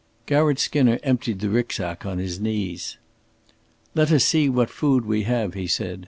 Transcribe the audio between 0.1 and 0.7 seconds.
Garratt